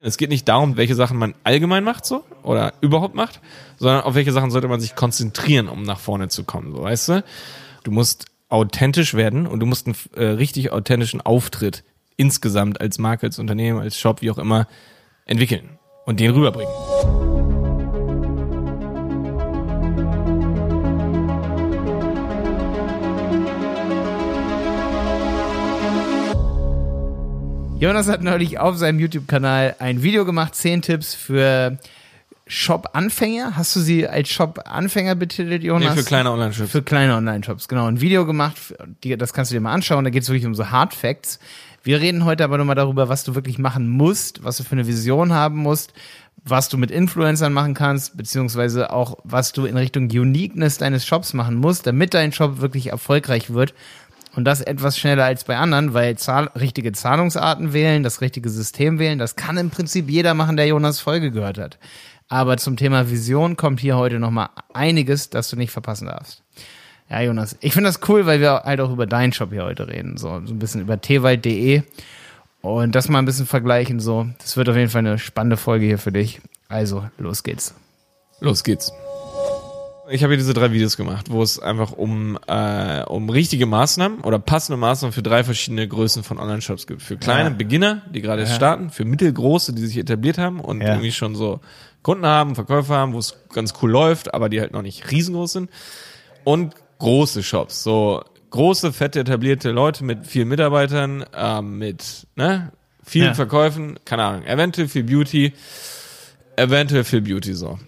[0.00, 3.40] Es geht nicht darum, welche Sachen man allgemein macht so oder überhaupt macht,
[3.78, 7.08] sondern auf welche Sachen sollte man sich konzentrieren, um nach vorne zu kommen, so weißt
[7.08, 7.24] du?
[7.82, 11.82] Du musst authentisch werden und du musst einen äh, richtig authentischen Auftritt
[12.16, 14.68] insgesamt als Marke, als Unternehmen, als Shop, wie auch immer,
[15.26, 17.37] entwickeln und den rüberbringen.
[27.80, 31.78] Jonas hat neulich auf seinem YouTube-Kanal ein Video gemacht, 10 Tipps für
[32.48, 33.56] Shop-Anfänger.
[33.56, 35.94] Hast du sie als Shop-Anfänger betitelt, Jonas?
[35.94, 36.72] Nee, für kleine Online-Shops.
[36.72, 37.86] Für kleine Online-Shops, genau.
[37.86, 40.72] Ein Video gemacht, das kannst du dir mal anschauen, da geht es wirklich um so
[40.72, 41.38] Hard Facts.
[41.84, 44.88] Wir reden heute aber nochmal darüber, was du wirklich machen musst, was du für eine
[44.88, 45.92] Vision haben musst,
[46.44, 51.32] was du mit Influencern machen kannst, beziehungsweise auch, was du in Richtung Uniqueness deines Shops
[51.32, 53.72] machen musst, damit dein Shop wirklich erfolgreich wird.
[54.38, 59.00] Und das etwas schneller als bei anderen, weil Zahl richtige Zahlungsarten wählen, das richtige System
[59.00, 61.76] wählen, das kann im Prinzip jeder machen, der Jonas Folge gehört hat.
[62.28, 66.44] Aber zum Thema Vision kommt hier heute nochmal einiges, das du nicht verpassen darfst.
[67.10, 69.88] Ja, Jonas, ich finde das cool, weil wir halt auch über deinen Shop hier heute
[69.88, 71.82] reden, so, so ein bisschen über tewald.de
[72.60, 74.28] und das mal ein bisschen vergleichen, so.
[74.38, 76.40] Das wird auf jeden Fall eine spannende Folge hier für dich.
[76.68, 77.74] Also, los geht's.
[78.38, 78.92] Los geht's.
[80.10, 84.20] Ich habe hier diese drei Videos gemacht, wo es einfach um, äh, um richtige Maßnahmen
[84.20, 87.02] oder passende Maßnahmen für drei verschiedene Größen von Online-Shops gibt.
[87.02, 87.54] Für kleine Ja.
[87.54, 88.48] Beginner, die gerade Ja.
[88.48, 90.90] starten, für mittelgroße, die sich etabliert haben und Ja.
[90.90, 91.60] irgendwie schon so
[92.02, 95.52] Kunden haben, Verkäufer haben, wo es ganz cool läuft, aber die halt noch nicht riesengroß
[95.52, 95.70] sind.
[96.44, 102.72] Und große Shops, so große, fette, etablierte Leute mit vielen Mitarbeitern, ähm, mit ne,
[103.04, 103.34] vielen.
[103.34, 105.52] Verkäufen, keine Ahnung, eventuell viel Beauty,
[106.56, 107.78] eventuell viel Beauty so.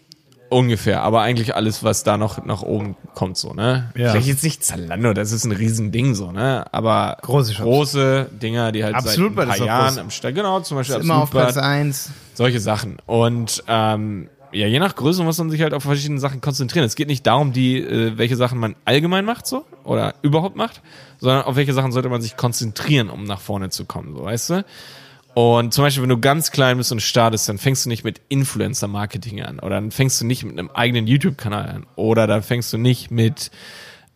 [0.51, 3.93] Ungefähr, aber eigentlich alles, was da noch nach oben kommt, so, ne?
[3.97, 4.11] Ja.
[4.11, 6.65] Vielleicht jetzt nicht Zalando, das ist ein Riesending, so, ne?
[6.73, 7.65] Aber Große Shops.
[7.65, 11.05] große Dinger, die halt Absolut seit ein paar Jahren am Start, genau, zum Beispiel Ist
[11.05, 12.11] immer auf Platz eins.
[12.35, 12.97] solche Sachen.
[13.07, 16.85] Und ähm, ja, je nach Größe muss man sich halt auf verschiedene Sachen konzentrieren.
[16.85, 20.83] Es geht nicht darum, die, äh, welche Sachen man allgemein macht, so, oder überhaupt macht,
[21.19, 24.51] sondern auf welche Sachen sollte man sich konzentrieren, um nach vorne zu kommen, so, weißt
[24.51, 24.65] du?
[25.35, 28.21] Und zum Beispiel, wenn du ganz klein bist und startest, dann fängst du nicht mit
[28.29, 32.73] Influencer-Marketing an oder dann fängst du nicht mit einem eigenen YouTube-Kanal an oder dann fängst
[32.73, 33.51] du nicht mit,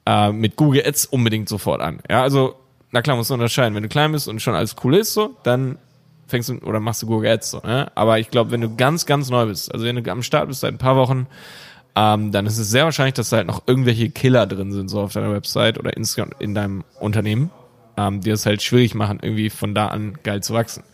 [0.06, 2.00] äh, mit Google Ads unbedingt sofort an.
[2.10, 2.56] Ja, also,
[2.90, 3.74] na klar, musst du unterscheiden.
[3.74, 5.78] Wenn du klein bist und schon alles cool ist, so, dann
[6.26, 7.92] fängst du oder machst du Google Ads so, ne?
[7.94, 10.60] Aber ich glaube, wenn du ganz, ganz neu bist, also wenn du am Start bist
[10.60, 11.28] seit ein paar Wochen,
[11.96, 15.00] ähm, dann ist es sehr wahrscheinlich, dass da halt noch irgendwelche Killer drin sind, so
[15.00, 17.50] auf deiner Website oder insgesamt in deinem Unternehmen,
[17.96, 20.84] ähm, die es halt schwierig machen, irgendwie von da an geil zu wachsen.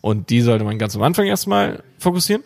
[0.00, 2.42] Und die sollte man ganz am Anfang erstmal fokussieren.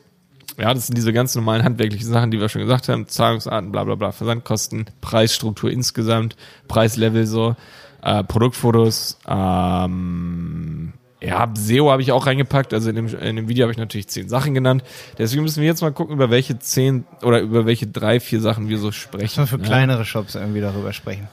[0.58, 3.08] Ja, das sind diese ganz normalen handwerklichen Sachen, die wir schon gesagt haben.
[3.08, 6.36] Zahlungsarten, bla bla bla, Versandkosten, Preisstruktur insgesamt,
[6.68, 7.56] Preislevel so,
[8.02, 12.74] äh, Produktfotos, ähm, ja, SEO habe ich auch reingepackt.
[12.74, 14.84] Also in dem, in dem Video habe ich natürlich zehn Sachen genannt.
[15.16, 18.68] Deswegen müssen wir jetzt mal gucken, über welche zehn oder über welche drei, vier Sachen
[18.68, 19.40] wir so sprechen.
[19.40, 19.64] Mal für ne?
[19.64, 21.28] kleinere Shops irgendwie darüber sprechen.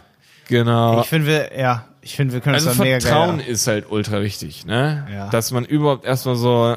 [0.47, 1.01] Genau.
[1.01, 3.47] Ich finde, wir, ja, ich finde, wir können Also das dann mega Vertrauen geil.
[3.47, 5.07] ist halt ultra wichtig, ne?
[5.11, 5.29] Ja.
[5.29, 6.75] Dass man überhaupt erstmal so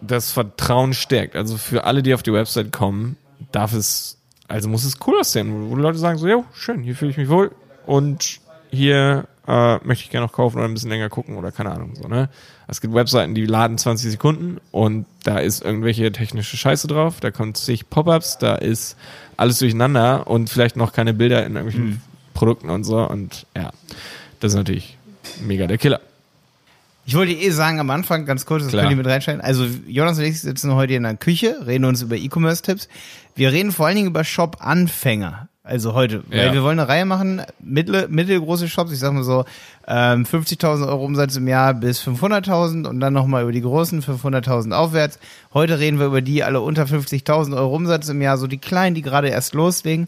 [0.00, 1.36] das Vertrauen stärkt.
[1.36, 3.16] Also für alle, die auf die Website kommen,
[3.52, 4.18] darf es,
[4.48, 7.28] also muss es cool aussehen, wo Leute sagen so, ja, schön, hier fühle ich mich
[7.28, 7.52] wohl
[7.86, 8.40] und
[8.70, 11.94] hier äh, möchte ich gerne noch kaufen oder ein bisschen länger gucken oder keine Ahnung,
[11.94, 12.28] so, ne?
[12.68, 17.30] Es gibt Webseiten, die laden 20 Sekunden und da ist irgendwelche technische Scheiße drauf, da
[17.30, 18.96] kommt sich Pop-ups, da ist
[19.36, 22.00] alles durcheinander und vielleicht noch keine Bilder in irgendwelchen Hm.
[22.36, 23.70] Produkten und so und ja,
[24.40, 24.96] das ist natürlich
[25.44, 26.00] mega der Killer.
[27.08, 28.82] Ich wollte eh sagen am Anfang, ganz kurz, das Klar.
[28.82, 29.40] könnt ihr mit reinschneiden.
[29.40, 32.88] Also Jonas und ich sitzen heute in der Küche, reden uns über E-Commerce-Tipps.
[33.36, 35.48] Wir reden vor allen Dingen über Shop-Anfänger.
[35.62, 36.52] Also heute, weil Ja.
[36.52, 39.44] wir wollen eine Reihe machen, mittel, mittelgroße Shops, ich sag mal so
[39.88, 44.72] ähm, 50.000 Euro Umsatz im Jahr bis 500.000 und dann nochmal über die großen 500.000
[44.72, 45.18] aufwärts.
[45.54, 48.94] Heute reden wir über die alle unter 50.000 Euro Umsatz im Jahr, so die kleinen,
[48.94, 50.06] die gerade erst loslegen.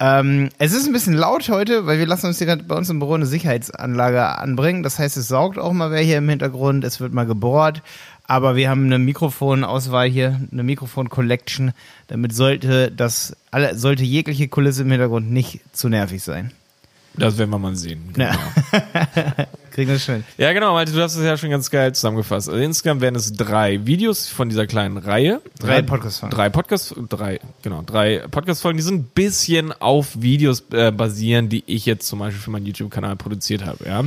[0.00, 2.90] Ähm, es ist ein bisschen laut heute, weil wir lassen uns hier gerade bei uns
[2.90, 4.82] im Büro eine Sicherheitsanlage anbringen.
[4.82, 7.82] Das heißt, es saugt auch mal wer hier im Hintergrund, es wird mal gebohrt.
[8.26, 11.72] Aber wir haben eine Mikrofonauswahl hier, eine Mikrofon-Collection.
[12.08, 16.52] Damit sollte das, alle, sollte jegliche Kulisse im Hintergrund nicht zu nervig sein.
[17.16, 18.12] Das werden wir mal sehen.
[18.16, 18.32] Ja.
[19.74, 20.22] Kriegen wir schön.
[20.38, 22.48] Ja, genau, Malte, du hast es ja schon ganz geil zusammengefasst.
[22.48, 25.42] Also insgesamt werden es drei Videos von dieser kleinen Reihe.
[25.58, 26.32] Drei Podcast-Folgen.
[26.32, 31.64] Drei Podcast, drei, genau, drei Podcast-Folgen, die so ein bisschen auf Videos äh, basieren, die
[31.66, 34.04] ich jetzt zum Beispiel für meinen YouTube-Kanal produziert habe, ja.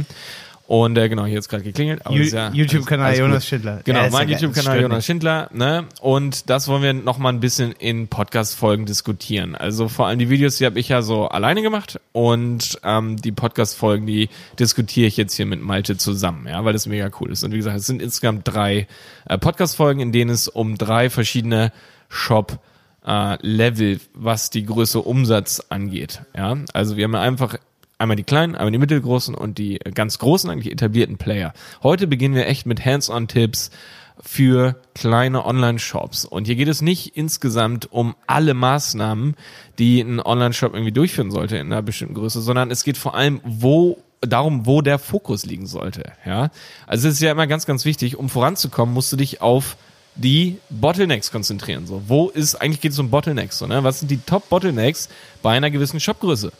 [0.68, 2.02] Und äh, genau, hier jetzt gerade geklingelt.
[2.10, 3.48] ja YouTube-Kanal Jonas.
[3.48, 3.80] Schindler.
[3.86, 4.36] Genau, Ja, mein ja.
[4.38, 5.50] YouTube-Kanal Jonas Schindler.
[5.54, 5.86] Ne?
[6.02, 9.56] Und das wollen wir noch mal ein bisschen in Podcast-Folgen diskutieren.
[9.56, 12.02] Also vor allem die Videos, die habe ich ja so alleine gemacht.
[12.12, 14.28] Und ähm, die Podcast-Folgen, die
[14.60, 17.46] diskutiere ich jetzt hier mit Malte zusammen, ja, weil das mega cool ist.
[17.46, 18.88] Und wie gesagt, es sind insgesamt drei
[19.30, 21.72] äh, Podcast-Folgen, in denen es um drei verschiedene
[22.10, 22.60] Shop-
[23.06, 26.24] äh, Level, was die Größe Umsatz angeht.
[26.36, 27.56] Ja, also wir haben ja einfach
[27.98, 31.54] einmal die kleinen, einmal die mittelgroßen und die ganz großen, eigentlich etablierten Player.
[31.84, 33.72] Heute beginnen wir echt mit Hands-on-Tipps
[34.20, 36.26] für kleine Online-Shops.
[36.26, 39.36] Und hier geht es nicht insgesamt um alle Maßnahmen,
[39.78, 43.42] die ein Online-Shop irgendwie durchführen sollte in einer bestimmten Größe, sondern es geht vor allem,
[43.44, 46.12] wo darum, wo der Fokus liegen sollte.
[46.26, 46.50] Ja,
[46.88, 49.78] also es ist ja immer ganz, ganz wichtig, um voranzukommen, musst du dich auf
[50.16, 51.86] die Bottlenecks konzentrieren.
[51.86, 53.60] So, wo ist eigentlich geht es um Bottlenecks?
[53.60, 53.84] So, ne?
[53.84, 55.10] Was sind die Top Bottlenecks
[55.44, 56.52] bei einer gewissen Shopgröße?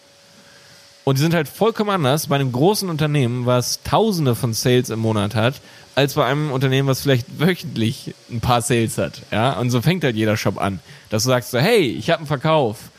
[1.08, 5.00] Und die sind halt vollkommen anders bei einem großen Unternehmen, was Tausende von Sales im
[5.00, 5.62] Monat hat,
[5.96, 9.22] als bei einem Unternehmen, was vielleicht wöchentlich ein paar Sales hat.
[9.32, 12.18] Ja, und so fängt halt jeder Shop an, dass du sagst so, hey, ich habe
[12.18, 12.92] einen Verkauf.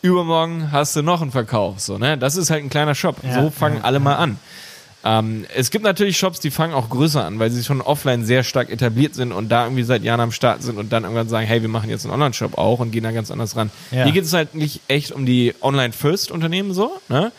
[0.00, 1.78] Übermorgen hast du noch einen Verkauf.
[1.78, 2.18] So, ne?
[2.18, 3.18] Das ist halt ein kleiner Shop.
[3.22, 4.40] Ja, so fangen alle mal an.
[5.04, 8.44] Ähm, es gibt natürlich Shops, die fangen auch größer an, weil sie schon offline sehr
[8.44, 11.46] stark etabliert sind und da irgendwie seit Jahren am Start sind und dann irgendwann sagen,
[11.46, 13.70] hey, wir machen jetzt einen Online-Shop auch und gehen da ganz anders ran.
[13.90, 14.04] Ja.
[14.04, 17.32] Hier geht es halt nicht echt um die Online-First-Unternehmen so, ne?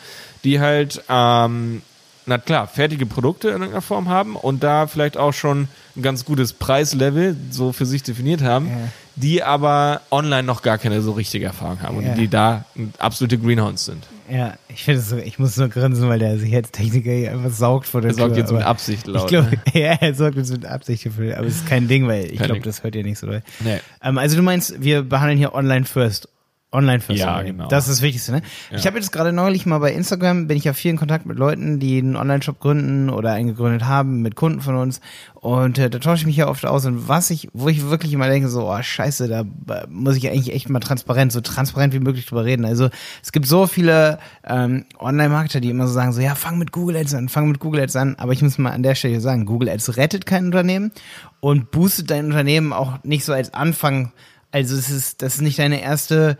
[0.44, 1.82] die halt, ähm,
[2.26, 6.24] na klar, fertige Produkte in irgendeiner Form haben und da vielleicht auch schon ein ganz
[6.24, 8.76] gutes Preislevel so für sich definiert haben, Ja.
[9.16, 12.14] die aber online noch gar keine so richtige Erfahrung haben und Ja.
[12.14, 12.64] die da
[12.98, 14.04] absolute Greenhounds sind.
[14.30, 17.30] Ja, ich finde es so, ich muss nur grinsen, weil der sich jetzt Techniker hier
[17.32, 19.24] einfach saugt vor der Er sorgt jetzt mit Absicht laut.
[19.24, 19.58] Ich glaube, ne?
[19.80, 22.60] ja, er sorgt jetzt mit Absicht dafür, aber es ist kein Ding, weil ich glaube,
[22.60, 23.42] das hört ihr nicht so doll.
[23.60, 23.80] Nee.
[24.02, 26.28] Ähm, also du meinst, wir behandeln hier Online First.
[26.74, 27.20] Online First.
[27.20, 27.68] Ja, genau.
[27.68, 28.42] Das ist das Wichtigste, ne?
[28.70, 28.78] Ja.
[28.78, 31.38] Ich habe jetzt gerade neulich mal bei Instagram, bin ich ja viel in Kontakt mit
[31.38, 35.00] Leuten, die einen Online-Shop gründen oder einen gegründet haben, mit Kunden von uns.
[35.34, 36.84] Und äh, da tausche ich mich ja oft aus.
[36.84, 40.28] Und was ich, wo ich wirklich immer denke, so, oh scheiße, da äh, muss ich
[40.28, 42.64] eigentlich echt mal transparent, so transparent wie möglich drüber reden.
[42.64, 42.90] Also
[43.22, 46.96] es gibt so viele ähm, Online-Marketer, die immer so sagen, so, ja, fang mit Google
[46.96, 48.16] Ads an, fang mit Google Ads an.
[48.18, 50.90] Aber ich muss mal an der Stelle sagen, Google Ads rettet kein Unternehmen
[51.38, 54.12] und boostet dein Unternehmen auch nicht so als Anfang.
[54.50, 56.36] Also es ist, das ist nicht deine erste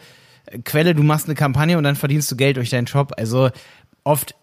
[0.64, 3.12] Quelle, du machst eine Kampagne und dann verdienst du Geld durch deinen Shop.
[3.16, 3.50] Also
[4.04, 4.34] oft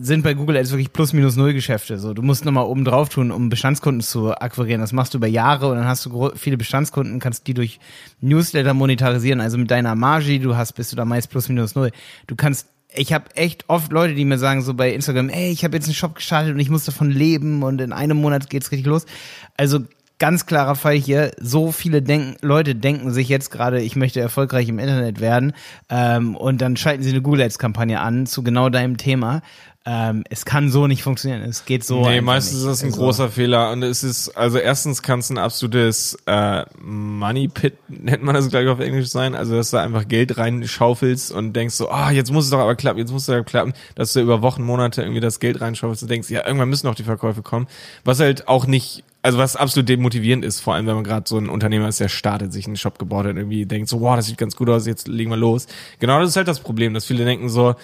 [0.00, 1.98] sind bei Google Ads wirklich plus minus null Geschäfte.
[1.98, 4.80] So, du musst nochmal oben drauf tun, um Bestandskunden zu akquirieren.
[4.80, 7.78] Das machst du über Jahre und dann hast du viele Bestandskunden, kannst die durch
[8.20, 9.40] Newsletter monetarisieren.
[9.40, 11.90] Also mit deiner Marge, du hast, bist du da meist plus minus null.
[12.26, 15.64] Du kannst ich habe echt oft Leute, die mir sagen so bei Instagram, ey, ich
[15.64, 18.70] habe jetzt einen Shop gestartet und ich muss davon leben und in einem Monat geht's
[18.70, 19.04] richtig los.
[19.56, 19.80] Also
[20.18, 24.68] ganz klarer Fall hier, so viele denken, Leute denken sich jetzt gerade, ich möchte erfolgreich
[24.68, 25.52] im Internet werden
[25.90, 29.42] ähm, und dann schalten sie eine Google Ads Kampagne an zu genau deinem Thema.
[29.86, 31.42] Ähm, es kann so nicht funktionieren.
[31.42, 32.08] Es geht so.
[32.08, 32.62] Nee, meistens nicht.
[32.62, 36.16] ist das ein Also, großer Fehler und es ist, also erstens kann es ein absolutes
[36.24, 40.38] äh, Money Pit, nennt man das gleich auf Englisch sein, also dass du einfach Geld
[40.38, 43.44] reinschaufelst und denkst so, ah, jetzt muss es doch aber klappen, jetzt muss es doch
[43.44, 46.88] klappen, dass du über Wochen, Monate irgendwie das Geld reinschaufelst und denkst, ja, irgendwann müssen
[46.88, 47.66] auch die Verkäufe kommen,
[48.04, 51.38] was halt auch nicht also was absolut demotivierend ist, vor allem wenn man gerade so
[51.38, 54.16] ein Unternehmer ist, der startet, sich einen Shop gebaut hat und irgendwie denkt so, wow,
[54.16, 55.66] das sieht ganz gut aus, jetzt legen wir los.
[55.98, 57.74] Genau das ist halt das Problem, dass viele denken so,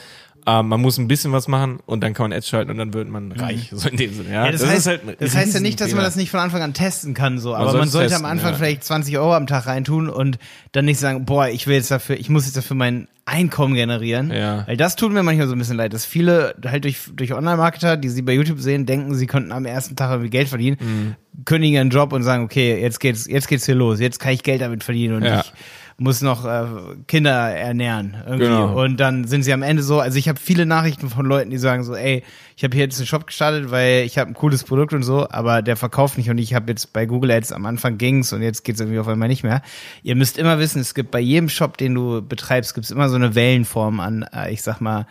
[0.47, 2.95] äh, man muss ein bisschen was machen und dann kann man Ads schalten und dann
[2.95, 4.31] wird man reich, so in dem Sinne.
[4.33, 6.41] Ja, Ja, das, heißt, ist halt das heißt ja nicht, dass man das nicht von
[6.41, 7.55] Anfang an testen kann, so.
[7.55, 8.57] Aber soll man sollte testen, am Anfang ja.
[8.59, 10.39] vielleicht 20 Euro am Tag reintun und
[10.73, 14.33] dann nicht sagen, boah, ich will jetzt dafür, ich muss jetzt dafür mein Einkommen generieren.
[14.33, 14.67] Ja.
[14.67, 17.97] Weil das tut mir manchmal so ein bisschen leid, dass viele halt durch, durch Online-Marketer,
[17.97, 21.15] die sie bei YouTube sehen, denken, sie könnten am ersten Tag irgendwie Geld verdienen, Mhm.
[21.45, 24.43] kündigen ihren Job und sagen, okay, jetzt geht's, jetzt geht's hier los, jetzt kann ich
[24.43, 25.41] Geld damit verdienen und Ja.
[25.41, 25.53] ich
[26.01, 26.65] muss noch äh,
[27.09, 28.47] Kinder ernähren irgendwie.
[28.47, 28.83] Genau.
[28.83, 31.59] Und dann sind sie am Ende so, also ich habe viele Nachrichten von Leuten, die
[31.59, 32.25] sagen so, ey,
[32.57, 35.29] ich habe hier jetzt einen Shop gestartet, weil ich habe ein cooles Produkt und so,
[35.29, 38.41] aber der verkauft nicht und ich habe jetzt bei Google Ads am Anfang ging's und
[38.41, 39.61] jetzt geht's irgendwie auf einmal nicht mehr.
[40.03, 43.17] Ihr müsst immer wissen, es gibt bei jedem Shop, den du betreibst, gibt's immer so
[43.17, 45.07] eine Wellenform an, äh, ich sag mal,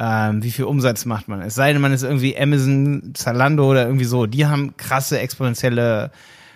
[0.00, 1.40] ähm, wie viel Umsatz macht man.
[1.40, 6.10] Es sei denn, man ist irgendwie Amazon, Zalando oder irgendwie so, die haben krasse exponentielle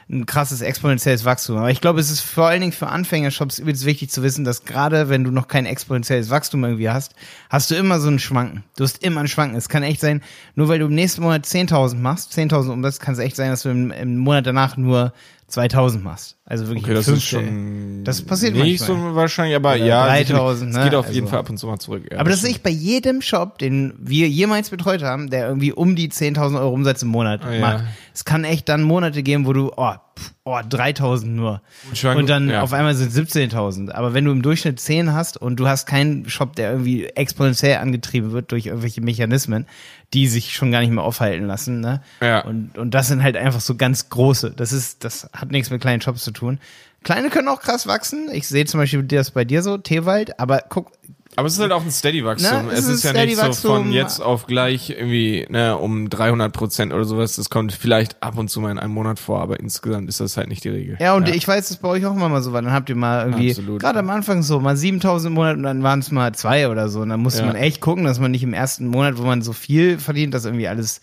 [0.08, 1.56] ein krasses exponentielles Wachstum.
[1.56, 4.64] Aber ich glaube, es ist vor allen Dingen für Anfängershops übelst wichtig zu wissen, dass
[4.64, 7.14] gerade wenn du noch kein exponentielles Wachstum irgendwie hast,
[7.50, 8.62] hast du immer so ein Schwanken.
[8.76, 9.56] Du hast immer ein Schwanken.
[9.56, 10.22] Es kann echt sein,
[10.54, 13.62] nur weil du im nächsten Monat 10.000 machst, 10.000 Umsatz, kann es echt sein, dass
[13.62, 15.12] du im, im Monat danach nur
[15.50, 16.36] 2.000 machst.
[16.44, 19.10] Also wirklich Okay, das ist schon Das passiert nicht manchmal.
[19.10, 20.84] so wahrscheinlich, aber Oder ja, 3000, es ne?
[20.84, 22.04] geht auf jeden Also- Fall ab und zu mal zurück.
[22.10, 25.72] Ja, Aber das sehe ich bei jedem Shop, den wir jemals betreut haben, der irgendwie
[25.72, 27.60] um die 10.000 Euro Umsatz im Monat Ah, ja.
[27.60, 31.62] macht, Es kann echt dann Monate geben, wo du, oh, pff, oh 3000 nur.
[31.94, 32.62] Schwank- Und dann ja.
[32.62, 33.90] auf einmal sind 17.000.
[33.92, 37.76] Aber wenn du im Durchschnitt 10 hast und du hast keinen Shop, der irgendwie exponentiell
[37.78, 39.66] angetrieben wird durch irgendwelche Mechanismen,
[40.14, 42.02] die sich schon gar nicht mehr aufhalten lassen, ne?
[42.20, 42.40] Ja.
[42.40, 44.52] Und, und das sind halt einfach so ganz große.
[44.56, 46.58] Das ist, das hat nichts mit kleinen Shops zu tun.
[47.02, 48.28] Kleine können auch krass wachsen.
[48.32, 50.90] Ich sehe zum Beispiel das bei dir so, Teewald, aber guck,
[51.36, 52.66] Aber es ist halt auch ein Steady-Wachstum.
[52.66, 56.50] Na, es es ist ja nicht so von jetzt auf gleich irgendwie ne, um 300
[56.50, 57.36] Prozent oder sowas.
[57.36, 60.38] Das kommt vielleicht ab und zu mal in einem Monat vor, aber insgesamt ist das
[60.38, 60.96] halt nicht die Regel.
[60.98, 62.62] Ja, und ich weiß, dass bei euch auch immer mal so war.
[62.62, 65.82] Dann habt ihr mal irgendwie, gerade am Anfang so, mal 7000 im Monat und dann
[65.82, 67.00] waren es mal zwei oder so.
[67.00, 67.46] Und dann musste Ja.
[67.46, 70.46] man echt gucken, dass man nicht im ersten Monat, wo man so viel verdient, dass
[70.46, 71.02] irgendwie alles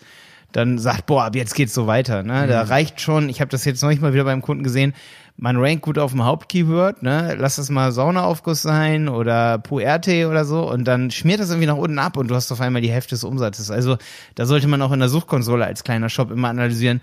[0.50, 2.22] dann sagt, boah, ab jetzt geht's so weiter.
[2.22, 2.46] Ne?
[2.46, 4.94] Da reicht schon, ich habe das jetzt neulich mal wieder beim Kunden gesehen,
[5.36, 7.34] man rankt gut auf dem Hauptkeyword, ne?
[7.38, 11.76] Lass das mal Saunaaufguss sein oder Puerte oder so und dann schmiert das irgendwie nach
[11.76, 13.70] unten ab und du hast auf einmal die Hälfte des Umsatzes.
[13.70, 13.96] Also
[14.36, 17.00] da sollte man auch in der Suchkonsole als kleiner Shop immer analysieren,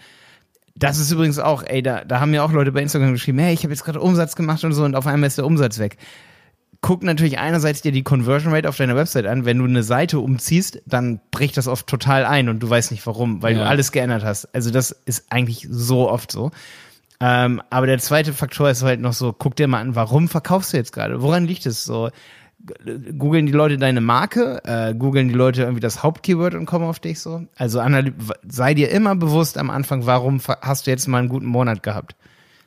[0.76, 3.54] das ist übrigens auch, ey, da, da haben ja auch Leute bei Instagram geschrieben, hey,
[3.54, 5.98] ich habe jetzt gerade Umsatz gemacht und so und auf einmal ist der Umsatz weg.
[6.80, 9.46] Guck natürlich einerseits dir die Conversion Rate auf deiner Website an.
[9.46, 13.06] Wenn du eine Seite umziehst, dann bricht das oft total ein und du weißt nicht
[13.06, 13.68] warum, weil du Ja.
[13.68, 14.46] alles geändert hast.
[14.56, 16.52] Also das ist eigentlich so oft so.
[17.22, 20.74] Ähm, aber der zweite Faktor ist halt noch so, guck dir mal an, warum verkaufst
[20.74, 21.22] du jetzt gerade?
[21.22, 22.10] Woran liegt es so?
[23.18, 24.62] Googeln die Leute deine Marke?
[24.66, 27.46] Äh, googeln die Leute irgendwie das Hauptkeyword und kommen auf dich so?
[27.56, 27.82] Also
[28.48, 32.16] sei dir immer bewusst am Anfang, warum hast du jetzt mal einen guten Monat gehabt?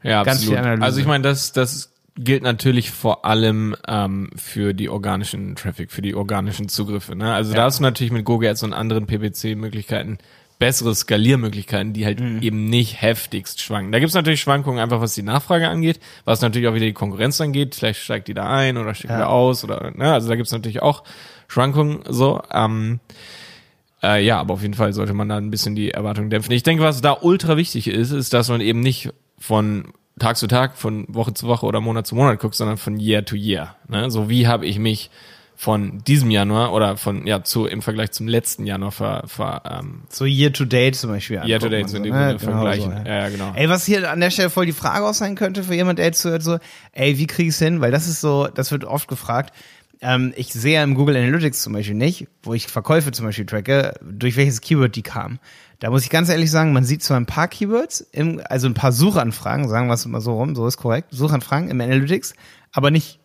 [0.05, 0.59] Ja, Ganz absolut.
[0.59, 0.85] viel Analyse.
[0.85, 6.03] Also ich meine, das, das gilt natürlich vor allem ähm, für die organischen Traffic, für
[6.03, 7.17] die organischen Zugriffe.
[7.17, 7.35] Ne?
[7.35, 10.19] Also da hast du natürlich mit Google Ads und anderen PPC-Möglichkeiten
[10.59, 12.41] bessere Skaliermöglichkeiten, die halt Mhm.
[12.43, 13.93] eben nicht heftigst schwanken.
[13.93, 17.41] Da gibt's natürlich Schwankungen einfach, was die Nachfrage angeht, was natürlich auch wieder die Konkurrenz
[17.41, 17.75] angeht.
[17.75, 19.17] Vielleicht steigt die da ein oder steigt Ja.
[19.19, 20.13] wieder aus oder ne?
[20.13, 21.03] also da gibt's natürlich auch
[21.49, 22.41] Schwankungen so.
[22.53, 23.01] Ähm,
[24.03, 26.53] äh, ja, aber auf jeden Fall sollte man da ein bisschen die Erwartungen dämpfen.
[26.53, 30.47] Ich denke, was da ultra wichtig ist, ist, dass man eben nicht von Tag zu
[30.47, 33.75] Tag, von Woche zu Woche oder Monat zu Monat guckt, sondern von Year to Year.
[33.89, 34.11] Ne?
[34.11, 35.11] So wie habe ich mich
[35.57, 40.03] von diesem Januar oder von ja zu im Vergleich zum letzten Januar ver, ver ähm,
[40.09, 41.43] So Year to Date zum Beispiel.
[41.45, 42.05] Year to Date so ne?
[42.05, 42.91] Genau vergleichen.
[42.91, 43.23] so, ja.
[43.23, 43.53] ja, genau.
[43.55, 46.07] Ey, was hier an der Stelle voll die Frage auch sein könnte für jemand, der
[46.07, 46.59] jetzt zuhört, so,
[46.93, 47.81] ey, wie krieg ich's hin?
[47.81, 49.55] Weil das ist so, das wird oft gefragt.
[50.01, 53.47] Ähm, ich sehe ja im Google Analytics zum Beispiel nicht, wo ich Verkäufe zum Beispiel
[53.47, 55.39] tracke, durch welches Keyword die kamen.
[55.79, 58.75] Da muss ich ganz ehrlich sagen, man sieht zwar ein paar Keywords, im, also ein
[58.75, 62.35] paar Suchanfragen, sagen wir es mal so rum, so ist korrekt, Suchanfragen im Analytics,
[62.73, 63.21] aber nicht,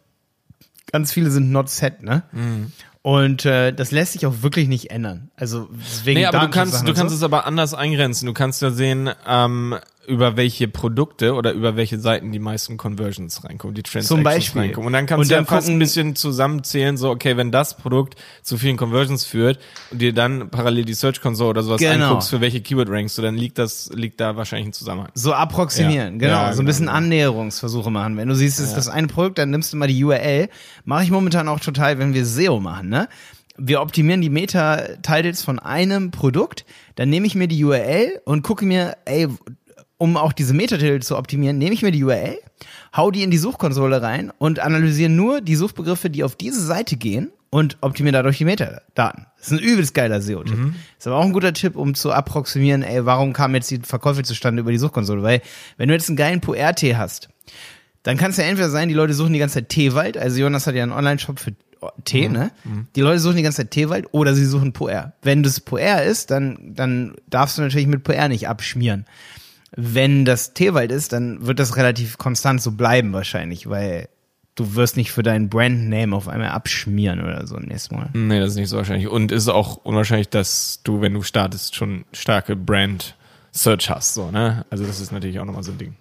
[0.91, 2.23] ganz viele sind not set, ne?
[2.31, 2.71] Mhm.
[3.01, 5.31] Und äh, das lässt sich auch wirklich nicht ändern.
[5.37, 7.15] Also deswegen Nee, aber du kannst, du kannst so.
[7.15, 8.25] es aber anders eingrenzen.
[8.25, 9.75] Du kannst ja sehen, ähm,
[10.09, 14.61] über welche Produkte oder über welche Seiten die meisten Conversions reinkommen, die Transactions Beispiel.
[14.61, 14.87] reinkommen.
[14.87, 18.15] Und dann kannst Und du ja fast ein bisschen zusammenzählen, so, okay, wenn das Produkt
[18.41, 19.59] zu vielen Conversions führt
[19.91, 22.05] und dir dann parallel die Search Console oder sowas Genau.
[22.07, 25.11] anguckst, für welche Keyword rankst du, dann liegt das, liegt da wahrscheinlich ein Zusammenhang.
[25.13, 26.19] So approximieren, Ja.
[26.19, 26.33] genau.
[26.33, 26.97] Ja, so ein genau, bisschen genau.
[26.97, 28.17] Annäherungsversuche machen.
[28.17, 30.49] Wenn du siehst, es ist das eine Produkt, dann nimmst du mal die URL.
[30.85, 33.07] Mache ich momentan auch total, wenn wir SEO machen, ne?
[33.61, 38.65] Wir optimieren die Meta-Titles von einem Produkt, dann nehme ich mir die URL und gucke
[38.65, 39.27] mir, ey,
[39.99, 42.39] um auch diese Meta-Titel zu optimieren, nehme ich mir die URL,
[42.95, 46.95] hau die in die Suchkonsole rein und analysiere nur die Suchbegriffe, die auf diese Seite
[46.95, 49.25] gehen und optimiere dadurch die Metadaten.
[49.37, 50.57] Das ist ein übelst geiler SEO-Tipp.
[50.97, 54.23] Ist aber auch ein guter Tipp, um zu approximieren, ey, warum kamen jetzt die Verkäufe
[54.23, 55.21] zustande über die Suchkonsole?
[55.21, 55.41] Weil,
[55.77, 57.27] wenn du jetzt einen geilen PR-T hast,
[58.03, 60.65] dann kann es ja entweder sein, die Leute suchen die ganze Zeit Teewald, also Jonas
[60.65, 61.53] hat ja einen Online-Shop für
[62.05, 62.51] Tee, ne?
[62.95, 65.13] Die Leute suchen die ganze Zeit Teewald oder sie suchen Puer.
[65.21, 69.05] Wenn das Puer ist, dann, dann darfst du natürlich mit Puer nicht abschmieren.
[69.81, 74.09] Wenn das Teewald ist, dann wird das relativ konstant so bleiben wahrscheinlich, weil
[74.55, 78.09] du wirst nicht für deinen Brandname auf einmal abschmieren oder so im nächsten Mal.
[78.13, 79.07] Nee, das ist nicht so wahrscheinlich.
[79.07, 84.65] Und ist auch unwahrscheinlich, dass du, wenn du startest, schon starke Brand-Search hast, so, ne?
[84.69, 85.95] Also das ist natürlich auch nochmal so ein Ding.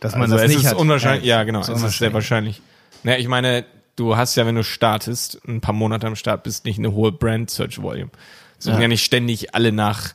[0.00, 0.78] Dass man also das es nicht ist hat.
[0.78, 2.60] unwahrscheinlich, ja, genau, ist es ist sehr wahrscheinlich.
[3.04, 3.64] Naja, ich meine,
[3.94, 7.12] du hast ja, wenn du startest, ein paar Monate am Start bist, nicht eine hohe
[7.12, 8.10] Brand-Search-Volume.
[8.58, 8.82] Suchen Ja.
[8.82, 8.88] ja.
[8.88, 10.14] nicht ständig alle nach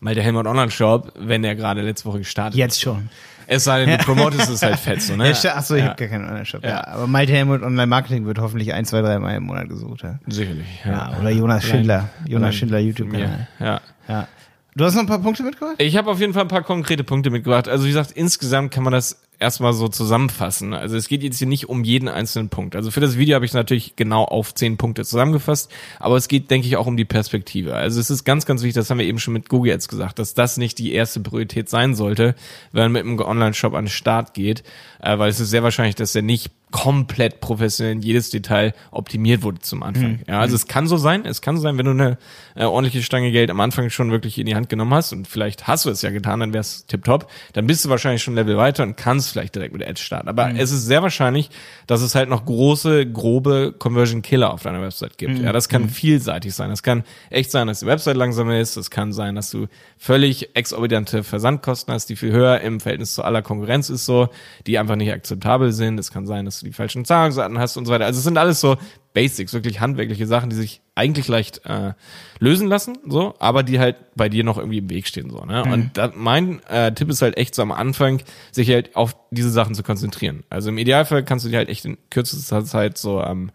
[0.00, 2.98] mal der Helmut Online-Shop, wenn der gerade letzte Woche gestartet Jetzt schon.
[2.98, 3.38] ist.
[3.50, 5.32] Es sei denn, du promotest es halt fett, so, ne?
[5.32, 5.88] Ja, Achso, ich ja.
[5.88, 6.62] habe gar keinen Online-Shop.
[6.62, 6.68] Ja.
[6.68, 6.86] Ja.
[6.88, 10.02] Aber Malte Helmut Online Marketing wird hoffentlich ein, zwei, drei Mal im Monat gesucht.
[10.02, 12.10] Ja, Sicherlich, ja oder Jonas Schindler.
[12.26, 13.48] Jonas Schindler YouTube-Kanal.
[13.58, 13.80] Ja.
[14.06, 14.28] Ja.
[14.76, 15.76] Du hast noch ein paar Punkte mitgebracht?
[15.78, 17.68] Ich habe auf jeden Fall ein paar konkrete Punkte mitgebracht.
[17.68, 20.74] Also wie gesagt, insgesamt kann man das erstmal so zusammenfassen.
[20.74, 22.74] Also es geht jetzt hier nicht um jeden einzelnen Punkt.
[22.74, 26.28] Also für das Video habe ich es natürlich genau auf zehn Punkte zusammengefasst, aber es
[26.28, 27.74] geht, denke ich, auch um die Perspektive.
[27.74, 30.18] Also es ist ganz, ganz wichtig, das haben wir eben schon mit Google jetzt gesagt,
[30.18, 32.34] dass das nicht die erste Priorität sein sollte,
[32.72, 34.64] wenn man mit einem Online-Shop an den Start geht,
[35.00, 39.42] äh, weil es ist sehr wahrscheinlich, dass der nicht komplett professionell in jedes Detail optimiert
[39.42, 40.12] wurde zum Anfang.
[40.12, 40.18] Mhm.
[40.28, 42.18] Ja, also es kann so sein, es kann so sein, wenn du eine
[42.54, 45.66] äh, ordentliche Stange Geld am Anfang schon wirklich in die Hand genommen hast und vielleicht
[45.66, 48.56] hast du es ja getan, dann wär's tipptopp, dann bist du wahrscheinlich schon ein Level
[48.56, 50.28] weiter und kannst vielleicht direkt mit Ads starten.
[50.28, 51.50] Aber es ist sehr wahrscheinlich,
[51.86, 55.38] dass es halt noch große, grobe Conversion Killer auf deiner Website gibt.
[55.38, 56.70] Ja, das kann vielseitig sein.
[56.70, 58.76] Das kann echt sein, dass die Website langsamer ist.
[58.76, 63.22] Das kann sein, dass du völlig exorbitante Versandkosten hast, die viel höher im Verhältnis zu
[63.22, 64.28] aller Konkurrenz ist so,
[64.66, 65.98] die einfach nicht akzeptabel sind.
[65.98, 68.06] Es kann sein, dass du die falschen Zahlungsarten hast und so weiter.
[68.06, 68.76] Also es sind alles so
[69.14, 71.94] Basics, wirklich handwerkliche Sachen, die sich eigentlich leicht äh,
[72.38, 75.44] lösen lassen, so, aber die halt bei dir noch irgendwie im Weg stehen, so.
[75.44, 75.64] Ne?
[75.64, 78.22] Und da, mein äh, Tipp ist halt echt so am Anfang,
[78.52, 80.44] sich halt auf diese Sachen zu konzentrieren.
[80.50, 83.50] Also im Idealfall kannst du die halt echt in kürzester Zeit so ähm,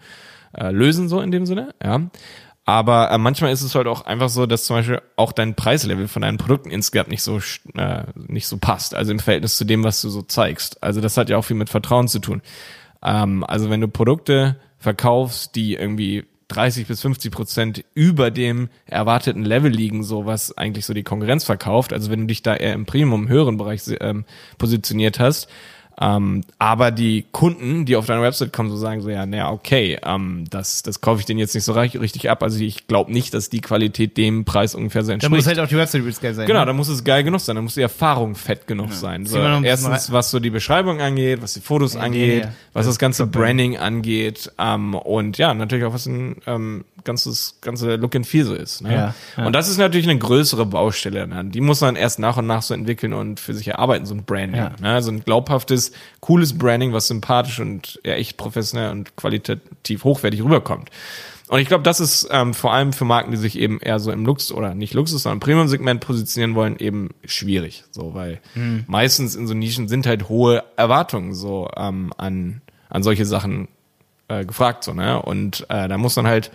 [0.54, 2.10] äh, lösen, so in dem Sinne, ja.
[2.66, 6.08] Aber äh, manchmal ist es halt auch einfach so, dass zum Beispiel auch dein Preislevel
[6.08, 7.40] von deinen Produkten insgesamt nicht so
[7.76, 8.96] äh, nicht so passt.
[8.96, 10.82] Also im Verhältnis zu dem, was du so zeigst.
[10.82, 12.42] Also das hat ja auch viel mit Vertrauen zu tun.
[13.04, 19.44] Ähm, also wenn du Produkte verkaufst, die irgendwie 30 bis 50 Prozent über dem erwarteten
[19.44, 21.94] Level liegen, so was eigentlich so die Konkurrenz verkauft.
[21.94, 24.26] Also wenn du dich da eher im Premium, höheren Bereich ähm,
[24.58, 25.48] positioniert hast,
[26.02, 30.00] ähm, aber die Kunden, die auf deine Website kommen, so sagen so, ja, naja, okay,
[30.04, 32.42] ähm, das, das kaufe ich denen jetzt nicht so reich, richtig ab.
[32.44, 35.36] Also ich glaube nicht, dass die Qualität dem Preis ungefähr so Da entspricht.
[35.36, 36.48] muss halt auch die Website übrigens geil sein.
[36.48, 36.66] Genau, ne?
[36.66, 39.26] da muss es geil genug sein, da muss die Erfahrung fett genug sein.
[39.26, 42.52] So, erstens, was so die Beschreibung angeht, was die Fotos angeht, ja.
[42.74, 43.28] was Das das ganze.
[43.28, 48.46] Branding angeht ähm, und ja, natürlich auch was ein ähm, ganzes ganze Look and Feel
[48.46, 48.82] so ist.
[48.82, 48.94] Ne?
[48.94, 49.46] Ja, ja.
[49.46, 51.28] Und das ist natürlich eine größere Baustelle.
[51.28, 51.46] Ne?
[51.46, 54.24] Die muss man erst nach und nach so entwickeln und für sich erarbeiten, so ein
[54.24, 54.62] Branding.
[54.62, 54.72] Ja.
[54.82, 55.02] Ne?
[55.02, 60.90] So ein glaubhaftes, cooles Branding, was sympathisch und ja, echt professionell und qualitativ hochwertig rüberkommt.
[61.50, 64.12] Und ich glaube, das ist ähm, vor allem für Marken, die sich eben eher so
[64.12, 67.84] im Luxus oder nicht Luxus, sondern Premium-Segment positionieren wollen, eben schwierig.
[67.92, 68.86] So, weil Hm.
[68.88, 73.68] meistens in so Nischen sind halt hohe Erwartungen so ähm, an an solche Sachen
[74.28, 76.52] äh, gefragt so ne und äh, da muss man halt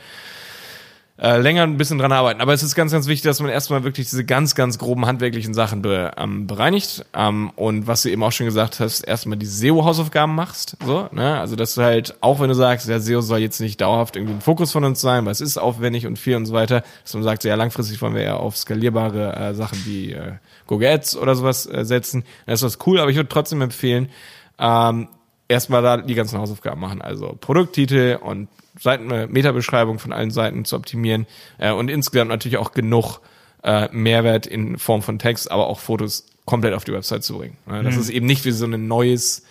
[1.21, 2.41] äh, länger ein bisschen dran arbeiten.
[2.41, 5.53] Aber es ist ganz, ganz wichtig, dass man erstmal wirklich diese ganz, ganz groben handwerklichen
[5.53, 7.05] Sachen be, ähm, bereinigt.
[7.13, 10.77] Ähm, und was du eben auch schon gesagt hast, erstmal die SEO-Hausaufgaben machst.
[10.85, 11.41] So, ne?
[11.41, 14.35] Also dass du halt, auch wenn du sagst, ja, SEO soll jetzt nicht dauerhaft irgendwie
[14.35, 17.15] ein Fokus von uns sein, weil es ist aufwendig und viel und so weiter, dass
[17.15, 20.35] man sagt, ja, langfristig wollen wir ja auf skalierbare äh, Sachen wie äh,
[20.67, 22.25] Google Ads oder sowas äh, setzen.
[22.47, 24.09] Das ist was cool, aber ich würde trotzdem empfehlen,
[24.61, 25.09] ähm,
[25.49, 27.03] erstmal da die ganzen Hausaufgaben machen.
[27.03, 31.27] Also Produkttitel und Seiten, äh, Metabeschreibung von allen Seiten zu optimieren
[31.59, 33.21] äh, und insgesamt natürlich auch genug
[33.65, 37.57] äh, Mehrwert in Form von Text, aber auch Fotos komplett auf die Website zu bringen.
[37.67, 37.83] Ne?
[37.83, 39.45] Dass es eben nicht wie so eine neues,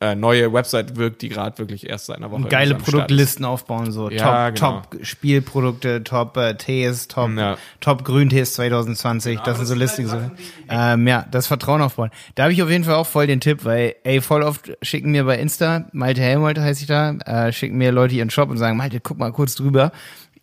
[0.00, 2.74] äh, neue Website wirkt, die gerade wirklich erst seit einer Woche Geile.
[2.74, 4.80] Produktlisten aufbauen, so Ja, Top, genau.
[4.90, 7.56] Top Spielprodukte, Top äh, Tees, Top, Ja.
[7.80, 10.10] Top Grüntees 2020, das sind so Listings.
[10.10, 10.18] So.
[10.68, 12.10] Ähm, ja, das Vertrauen aufbauen.
[12.34, 15.10] Da habe ich auf jeden Fall auch voll den Tipp, weil, ey, voll oft schicken
[15.12, 18.58] mir bei Insta, Malte Helmold heiße ich da, äh, schicken mir Leute ihren Shop und
[18.58, 19.92] sagen, Malte, guck mal kurz drüber.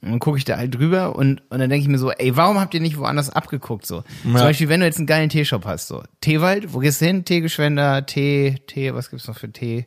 [0.01, 2.35] Und dann gucke ich da halt drüber und, und dann denke ich mir so, ey,
[2.35, 3.85] warum habt ihr nicht woanders abgeguckt?
[3.85, 4.03] So.
[4.23, 6.01] Zum Beispiel, wenn du jetzt einen geilen Teeshop hast, so.
[6.21, 7.23] Teewald, wo gehst du hin?
[7.23, 9.85] Teegeschwender, Tee, Tee, was gibt's noch für Tee?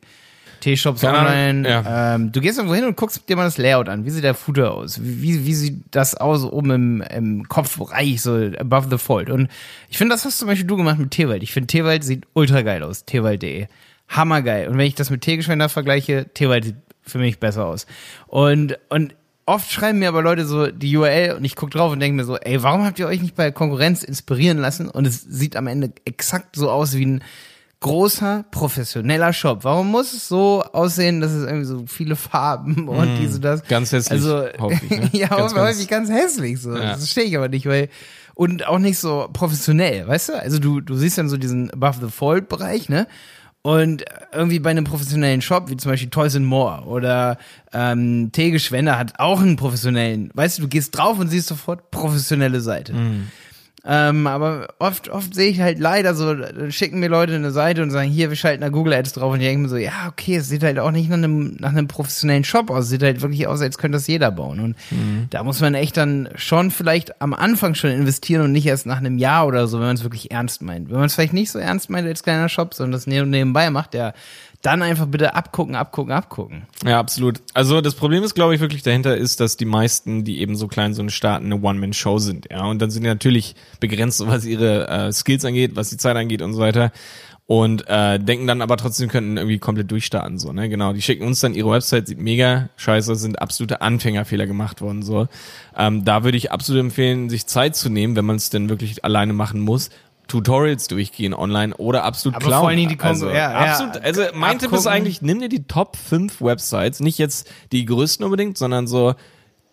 [0.61, 1.67] Teeshops online.
[1.67, 2.15] ja.
[2.15, 4.05] Ähm, du gehst irgendwo hin und guckst dir mal das Layout an.
[4.05, 4.99] Wie sieht der Footer aus?
[5.03, 9.29] Wie, wie, wie sieht das aus oben im, im Kopfbereich, so above the fold?
[9.29, 9.49] Und
[9.89, 11.43] ich finde, das hast zum Beispiel du gemacht mit Teewald.
[11.43, 13.05] Ich finde, Teewald sieht ultra geil aus.
[13.05, 13.67] Teewald.de.
[14.07, 14.67] Hammergeil.
[14.67, 17.85] Und wenn ich das mit Teegeschwender vergleiche, Teewald sieht für mich besser aus.
[18.27, 19.13] Und, und
[19.45, 22.25] oft schreiben mir aber Leute so die URL und ich gucke drauf und denke mir
[22.25, 24.89] so, ey, warum habt ihr euch nicht bei Konkurrenz inspirieren lassen?
[24.89, 27.23] Und es sieht am Ende exakt so aus wie ein
[27.81, 29.63] großer, professioneller Shop.
[29.63, 33.61] Warum muss es so aussehen, dass es irgendwie so viele Farben und diese das?
[33.61, 35.09] Mm, Ganz hässlich, Also, häufig, ne?
[35.13, 36.75] ja, Ganz, häufig ganz hässlich so.
[36.75, 36.91] Ja.
[36.91, 37.89] Das verstehe ich aber nicht, weil
[38.33, 40.33] und auch nicht so professionell, weißt du?
[40.41, 43.07] Also du du siehst dann so diesen above the fold Bereich, ne?
[43.65, 47.39] Und irgendwie bei einem professionellen Shop, wie zum Beispiel Toys and More oder
[47.73, 52.61] ähm, Tegeschwender hat auch einen professionellen, weißt du, du gehst drauf und siehst sofort professionelle
[52.61, 52.93] Seite.
[53.87, 56.35] Ähm, aber oft, oft sehe ich halt leider so,
[56.69, 59.39] schicken mir Leute eine Seite und sagen, hier, wir schalten da Google Ads drauf und
[59.41, 61.87] ich denke mir so, ja, okay, es sieht halt auch nicht nach einem, nach einem
[61.87, 64.59] professionellen Shop aus, es sieht halt wirklich aus, als könnte das jeder bauen.
[64.59, 64.75] Und
[65.29, 68.97] da muss man echt dann schon vielleicht am Anfang schon investieren und nicht erst nach
[68.97, 70.89] einem Jahr oder so, wenn man es wirklich ernst meint.
[70.89, 73.69] Wenn man es vielleicht nicht so ernst meint als kleiner Shop, sondern das neben- nebenbei
[73.69, 74.13] macht, ja,
[74.65, 76.67] dann einfach bitte abgucken, abgucken, abgucken.
[76.83, 77.41] Ja, absolut.
[77.53, 80.67] Also das Problem ist, glaube ich, wirklich dahinter ist, dass die meisten, die eben so
[80.67, 82.47] klein so eine starten, eine One-Man-Show sind.
[82.49, 86.15] Ja, und dann sind die natürlich begrenzt, was ihre äh, Skills angeht, was die Zeit
[86.15, 86.91] angeht und so weiter.
[87.47, 91.27] Und äh, denken dann aber trotzdem könnten irgendwie komplett durchstarten so ne genau die schicken
[91.27, 95.27] uns dann ihre Website sieht mega scheiße sind absolute Anfängerfehler gemacht worden so
[95.77, 99.05] ähm, da würde ich absolut empfehlen sich Zeit zu nehmen wenn man es denn wirklich
[99.05, 99.91] alleine machen muss
[100.27, 102.59] Tutorials durchgehen online oder absolut Aber klauen.
[102.61, 103.51] vor allen Dingen die Kon- also, ja, ja.
[103.71, 103.97] absolut.
[103.97, 104.91] Also mein Tipp ist Abgucken.
[104.91, 109.13] eigentlich, nimm dir die Top 5 Websites, nicht jetzt die größten unbedingt, sondern so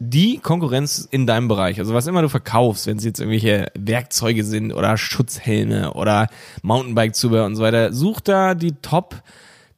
[0.05, 1.79] die Konkurrenz in deinem Bereich.
[1.79, 6.27] Also was immer du verkaufst, wenn es jetzt irgendwelche Werkzeuge sind oder Schutzhelme oder
[6.63, 9.23] Mountainbike-Zubehör und so weiter, such da die Top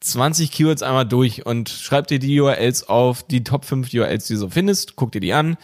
[0.04, 4.34] 20 Keywords einmal durch und schreib dir die URLs auf, die Top 5 URLs, die
[4.34, 5.56] du so findest, guck dir die an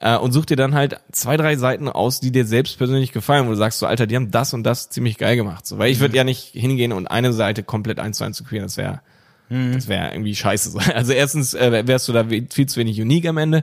[0.00, 3.46] äh, und such dir dann halt zwei, drei Seiten aus, die dir selbst persönlich gefallen,
[3.46, 5.66] wo du sagst so, Alter, die haben das und das ziemlich geil gemacht.
[5.66, 8.44] So, weil ich würde ja nicht hingehen und eine Seite komplett eins zu eins zu
[8.44, 9.00] queeren, das wäre
[9.48, 10.70] das wäre irgendwie scheiße.
[10.70, 10.80] so.
[10.94, 13.62] Also erstens äh, wärst du da viel zu wenig unique am Ende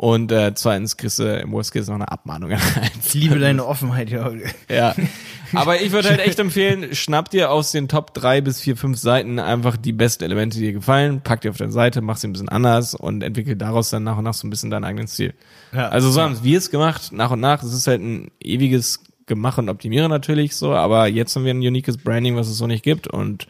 [0.00, 2.52] und äh, zweitens kriegst du im Worst Case noch eine Abmahnung.
[3.04, 4.34] Ich liebe deine Offenheit, Jörg.
[4.70, 4.94] Ja.
[5.52, 8.98] Aber ich würde halt echt empfehlen, schnapp dir aus den Top drei bis vier, fünf
[8.98, 12.28] Seiten einfach die besten Elemente, die dir gefallen, pack die auf deine Seite, mach sie
[12.28, 15.06] ein bisschen anders und entwickel daraus dann nach und nach so ein bisschen deinen eigenen
[15.06, 15.34] Stil.
[15.74, 15.88] Ja.
[15.88, 17.62] Also so haben wir es gemacht, nach und nach.
[17.62, 21.58] Es ist halt ein ewiges Gemache und Optimieren natürlich so, aber jetzt haben wir ein
[21.58, 23.48] uniques Branding, was es so nicht gibt und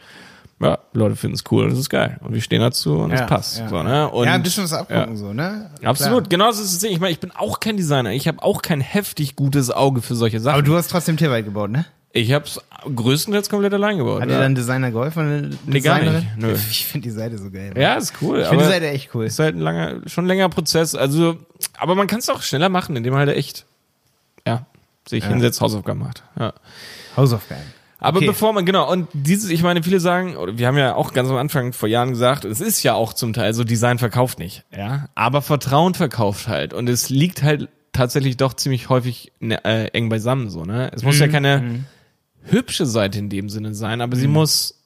[0.61, 2.17] ja, Leute finden es cool und es ist geil.
[2.21, 3.59] Und wir stehen dazu und es Ja, passt.
[3.59, 3.69] ja.
[3.69, 4.09] So, ne?
[4.09, 5.15] und, ja, ein bisschen was abgucken, ja.
[5.15, 5.69] so, ne?
[5.83, 6.29] Absolut, Klar.
[6.29, 6.83] genau so ist es.
[6.83, 8.11] Ich meine, ich bin auch kein Designer.
[8.11, 10.53] Ich habe auch kein heftig gutes Auge für solche Sachen.
[10.55, 11.85] Aber du hast trotzdem Tierwald gebaut, ne?
[12.13, 12.59] Ich habe es
[12.93, 14.21] größtenteils komplett allein gebaut.
[14.21, 14.39] Hat dir ja.
[14.39, 15.57] dann ein Designer geholfen?
[15.65, 16.07] Nee, gar nicht.
[16.07, 16.27] Designerin?
[16.37, 16.53] Nö.
[16.69, 17.73] Ich finde die Seite so geil.
[17.77, 18.41] ja, ist cool.
[18.41, 19.25] ich finde die Seite echt cool.
[19.25, 20.93] ist halt ein langer, schon ein längerer Prozess.
[20.93, 21.37] Also,
[21.77, 23.65] aber man kann es auch schneller machen, indem man halt echt,
[24.45, 24.65] ja,
[25.07, 26.23] sich hinsetzt, Hausaufgaben macht.
[26.37, 26.53] Ja.
[27.15, 27.63] Hausaufgaben.
[28.01, 28.25] Aber Okay.
[28.27, 31.37] bevor man, genau, und dieses, ich meine, viele sagen, wir haben ja auch ganz am
[31.37, 35.07] Anfang vor Jahren gesagt, es ist ja auch zum Teil so, Design verkauft nicht, ja,
[35.15, 40.09] aber Vertrauen verkauft halt und es liegt halt tatsächlich doch ziemlich häufig ne, äh, eng
[40.09, 40.91] beisammen so, ne?
[40.93, 41.31] Es muss ja Mhm.
[41.31, 41.85] keine
[42.43, 44.79] hübsche Seite in dem Sinne sein, aber sie muss,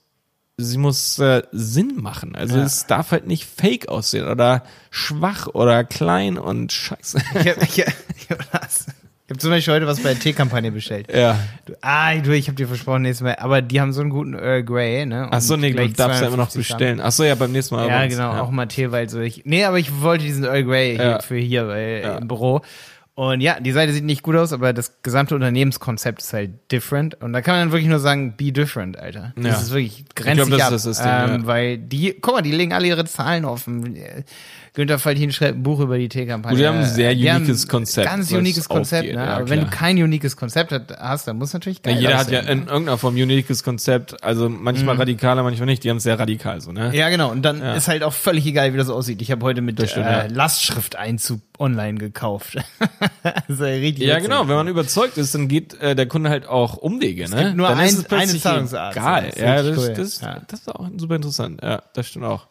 [0.57, 2.35] sie muss äh, Sinn machen.
[2.35, 2.63] Also Ja.
[2.63, 7.19] es darf halt nicht fake aussehen oder schwach oder klein und scheiße.
[7.39, 8.87] Ich habe ich, ich hab das.
[9.27, 11.07] Ich hab zum Beispiel heute was bei der Teekampagne bestellt.
[11.11, 11.39] ja.
[11.65, 13.35] Du, ah, du, ich habe dir versprochen, nächstes Mal.
[13.39, 15.27] Aber die haben so einen guten Earl Grey, ne?
[15.31, 16.77] Ach so, nee, du darfst ja immer noch 250 Gramm.
[16.77, 17.01] bestellen.
[17.03, 17.87] Ach so, ja, beim nächsten Mal.
[17.87, 19.19] Ja, genau, auch mal Teewald so.
[19.21, 21.19] Ich, nee, aber ich wollte diesen Earl Grey hier Ja.
[21.21, 22.17] für hier weil, Ja.
[22.17, 22.61] im Büro.
[23.17, 27.15] Und ja, die Seite sieht nicht gut aus, aber das gesamte Unternehmenskonzept ist halt different.
[27.23, 29.31] Und da kann man dann wirklich nur sagen, be different, Alter.
[29.37, 29.51] Das Ja.
[29.53, 30.73] ist wirklich Ich grenzlich glaub, das ab.
[30.75, 31.47] ist das Ding, ähm, ja.
[31.47, 33.97] Weil die, guck mal, die legen alle ihre Zahlen offen.
[34.75, 36.57] Günther Faltin schreibt ein Buch über die Teekampagne.
[36.57, 39.25] Die haben ein sehr Die uniques Konzept, Ganz uniques Konzept, aufgeht, ne?
[39.25, 39.77] ja, Aber wenn du klar.
[39.79, 42.97] kein uniques Konzept hast, dann muss natürlich Ja, geil jeder hat ja aussehen, in irgendeiner
[42.97, 45.83] Form uniques Konzept, also manchmal radikaler, manchmal nicht.
[45.83, 46.91] Die haben es sehr radikal so, ne?
[46.95, 47.31] Ja, genau.
[47.31, 47.73] Und dann Ja.
[47.73, 49.21] ist halt auch völlig egal, wie das aussieht.
[49.21, 50.25] Ich habe heute mit Das stimmt, äh, ja.
[50.27, 52.57] Lastschrifteinzug online gekauft.
[53.23, 54.29] das ja richtig Ja, witzig.
[54.29, 54.47] genau.
[54.49, 57.43] Wenn man überzeugt ist, dann geht äh, der Kunde halt auch Umwege, ne?
[57.45, 58.95] gibt nur dann ein- ist es eine Zahlungsart.
[58.95, 59.23] Egal.
[59.27, 59.93] Das ist Ja, das, cool.
[59.95, 60.41] das, Ja.
[60.47, 61.61] das ist auch super interessant.
[61.63, 62.47] Ja, das stimmt auch.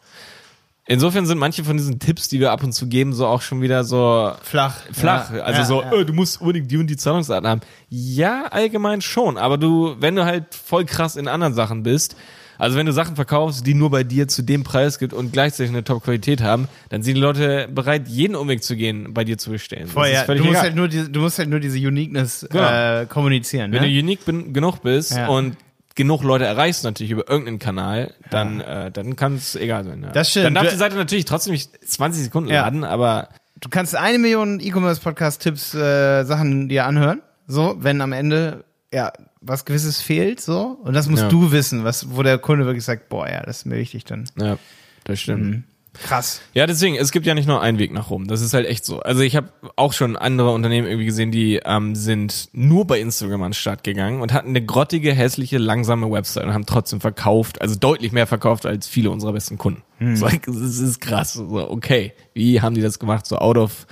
[0.87, 3.61] Insofern sind manche von diesen Tipps, die wir ab und zu geben, so auch schon
[3.61, 4.75] wieder so Flach.
[4.93, 5.33] flach.
[5.33, 5.91] Ja, also ja, so, ja.
[5.93, 7.61] Äh, du musst unbedingt die und die Zahlungsarten haben.
[7.89, 9.37] Ja, allgemein schon.
[9.39, 12.15] Aber du, wenn du halt voll krass in anderen Sachen bist,
[12.59, 15.71] also wenn du Sachen verkaufst, die nur bei dir zu dem Preis gibt und gleichzeitig
[15.71, 19.49] eine Top-Qualität haben, dann sind die Leute bereit, jeden Umweg zu gehen, bei dir zu
[19.49, 19.87] bestellen.
[19.87, 20.23] Voll, ja.
[20.25, 20.61] Du musst egal.
[20.61, 23.01] halt nur diese, du musst halt nur diese Uniqueness Genau.
[23.01, 23.71] äh, kommunizieren.
[23.73, 23.89] Wenn Ne?
[23.89, 25.57] du unique bin, genug bist und
[25.95, 30.03] genug Leute erreichst natürlich über irgendeinen Kanal, dann, äh, dann kann es egal sein.
[30.03, 30.09] Ja.
[30.11, 30.45] Das stimmt.
[30.47, 32.61] Dann darf Du- die Seite natürlich trotzdem nicht 20 Sekunden Ja.
[32.61, 33.29] laden, aber
[33.61, 37.21] Du kannst eine Million E-Commerce-Podcast-Tipps, äh, Sachen dir anhören.
[37.47, 40.77] So, wenn am Ende ja was Gewisses fehlt, so.
[40.83, 41.29] Und das musst Ja.
[41.29, 44.25] du wissen, was, wo der Kunde wirklich sagt, boah, ja, das ist mir wichtig dann.
[44.37, 44.57] ja,
[45.05, 45.43] das stimmt.
[45.43, 45.63] Mhm.
[46.03, 46.41] Krass.
[46.53, 48.27] Ja, deswegen, es gibt ja nicht nur einen Weg nach Rom.
[48.27, 48.99] Das ist halt echt so.
[48.99, 53.43] Also ich habe auch schon andere Unternehmen irgendwie gesehen, die ähm, sind nur bei Instagram
[53.43, 57.61] an den Start gegangen und hatten eine grottige, hässliche, langsame Website und haben trotzdem verkauft,
[57.61, 59.83] also deutlich mehr verkauft als viele unserer besten Kunden.
[60.15, 61.33] So, das ist krass.
[61.33, 63.25] So, okay, wie haben die das gemacht?
[63.25, 63.87] So out of,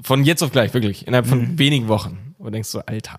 [0.00, 2.34] von jetzt auf gleich, wirklich, innerhalb von wenigen Wochen.
[2.38, 3.18] Und denkst so, Alter.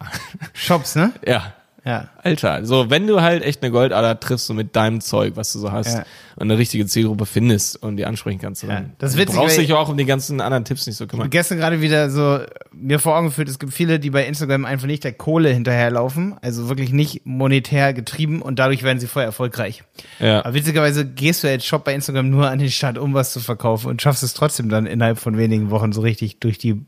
[0.53, 1.13] Shops, ne?
[1.27, 1.53] ja,
[1.83, 2.09] Ja.
[2.21, 5.57] Alter, so wenn du halt echt eine Goldader triffst so mit deinem Zeug, was du
[5.57, 6.03] so hast Ja.
[6.35, 9.61] und eine richtige Zielgruppe findest und die ansprechen kannst, dann Ja, das witzig, brauchst du
[9.61, 11.31] weil- dich auch um die ganzen anderen Tipps nicht so kümmern.
[11.31, 12.39] gestern gerade wieder so
[12.71, 16.35] mir vor Augen geführt, es gibt viele, die bei Instagram einfach nicht der Kohle hinterherlaufen,
[16.43, 19.83] also wirklich nicht monetär getrieben und dadurch werden sie voll erfolgreich.
[20.19, 20.45] Ja.
[20.45, 23.39] Aber witzigerweise gehst du als Shop bei Instagram nur an den Start, um was zu
[23.39, 26.85] verkaufen und schaffst es trotzdem dann innerhalb von wenigen Wochen so richtig durch die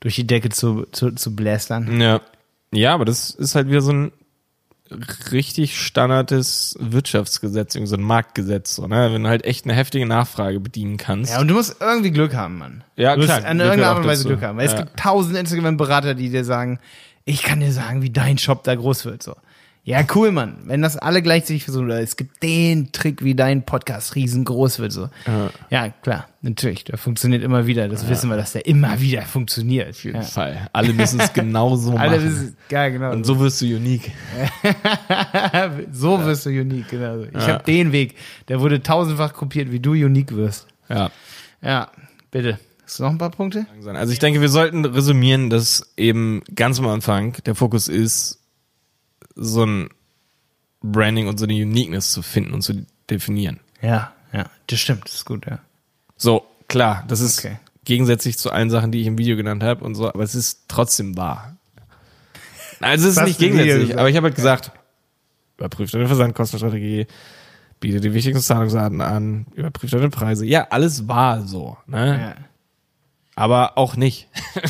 [0.00, 1.98] durch die Decke zu, zu, zu blästern.
[2.00, 2.20] Ja.
[2.72, 4.12] Ja, aber das ist halt wieder so ein
[5.30, 9.10] richtig standardes Wirtschaftsgesetz, irgendwie so ein Marktgesetz, so, ne?
[9.12, 11.32] Wenn du halt echt eine heftige Nachfrage bedienen kannst.
[11.32, 12.84] Ja, und du musst irgendwie Glück haben, Mann.
[12.96, 14.26] Ja, du klar, Musst an irgendeiner Art und Weise.
[14.28, 14.58] Glück haben.
[14.58, 14.80] Weil es Ja.
[14.82, 16.78] gibt tausend Instagram-Berater, die dir sagen,
[17.24, 19.34] ich kann dir sagen, wie dein Shop da groß wird, so.
[19.84, 20.58] Ja, cool, Mann.
[20.64, 24.92] Wenn das alle gleichzeitig versuchen, oder es gibt den Trick, wie dein Podcast riesengroß wird,
[24.92, 25.08] so.
[25.26, 25.50] Ja.
[25.70, 26.84] Ja, klar, natürlich.
[26.84, 27.88] Der funktioniert immer wieder.
[27.88, 29.90] Das wissen wir, dass der immer wieder funktioniert.
[29.90, 30.22] Auf jeden ja.
[30.22, 30.68] Fall.
[30.72, 32.24] Alle müssen es genauso Alle machen.
[32.30, 33.10] wissen, ja, genau.
[33.10, 34.12] Und so wirst du unique.
[35.92, 37.22] so wirst du unique, genau.
[37.22, 37.54] Ich Ja.
[37.54, 38.14] habe den Weg.
[38.48, 40.68] Der wurde tausendfach kopiert, wie du unique wirst.
[40.88, 41.10] Ja.
[41.60, 41.90] Ja,
[42.30, 42.58] bitte.
[42.84, 43.66] Hast du noch ein paar Punkte?
[43.94, 48.38] Also ich denke, wir sollten resümieren, dass eben ganz am Anfang der Fokus ist,
[49.34, 49.88] so ein
[50.80, 53.60] Branding und so eine Uniqueness zu finden und zu definieren.
[53.80, 54.46] Ja, ja.
[54.66, 55.58] Das stimmt, das ist gut, ja.
[56.16, 57.58] So, klar, das ist Okay.
[57.84, 60.64] gegensätzlich zu allen Sachen, die ich im Video genannt habe und so, aber es ist
[60.68, 61.56] trotzdem wahr.
[62.80, 64.72] Also es ist nicht gegensätzlich, aber ich habe halt gesagt,
[65.56, 67.06] überprüft deine Versandkostenstrategie,
[67.78, 70.44] biete die wichtigsten Zahlungsarten an, überprüft deine Preise.
[70.46, 72.34] Ja, alles war so, ne?
[72.36, 72.44] ja.
[73.34, 74.28] Aber auch nicht.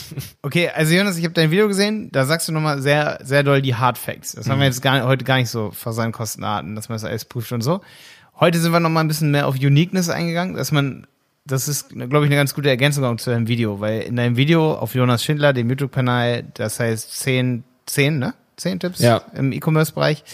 [0.44, 3.62] Okay, also Jonas, ich habe dein Video gesehen, da sagst du nochmal sehr, sehr doll
[3.62, 4.33] die Hard Facts.
[4.33, 7.53] Das haben wir jetzt gar, heute gar nicht so Versandkostenarten, dass man das alles prüft
[7.53, 7.81] und so.
[8.40, 11.07] Heute sind wir nochmal ein bisschen mehr auf Uniqueness eingegangen, dass man,
[11.44, 14.37] das ist, glaube ich, eine ganz gute Ergänzung auch zu deinem Video, weil in deinem
[14.37, 18.35] Video auf Jonas Schindler, dem YouTube-Kanal, das heißt 10, 10, ne?
[18.57, 19.22] 10 Tipps Ja.
[19.35, 20.25] im E-Commerce-Bereich,